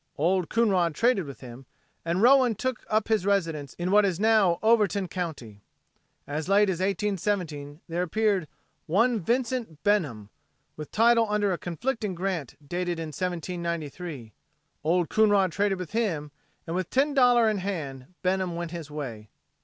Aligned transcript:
Old 0.17 0.49
Coonrod 0.49 0.95
traded 0.95 1.25
with 1.25 1.41
him, 1.41 1.67
and 2.03 2.23
Rowan 2.23 2.55
took 2.55 2.83
up 2.89 3.07
his 3.07 3.23
residence 3.23 3.75
in 3.75 3.91
what 3.91 4.03
is 4.03 4.19
now 4.19 4.57
Overton 4.63 5.07
county. 5.09 5.61
As 6.25 6.49
late 6.49 6.69
as 6.71 6.79
1817 6.79 7.81
there 7.87 8.01
appeared 8.01 8.47
"one 8.87 9.19
Vincent 9.19 9.83
Benham" 9.83 10.31
with 10.75 10.89
title 10.91 11.27
under 11.29 11.53
a 11.53 11.57
conflicting 11.59 12.15
grant 12.15 12.55
dated 12.67 12.97
in 12.99 13.09
1793. 13.09 14.33
Old 14.83 15.07
Coonrod 15.11 15.51
traded 15.51 15.77
with 15.77 15.91
him 15.91 16.31
and 16.65 16.75
with 16.75 16.89
"$10 16.89 17.51
in 17.51 17.57
hand" 17.59 18.07
Benham 18.23 18.55
went 18.55 18.71
his 18.71 18.89
way. 18.89 19.29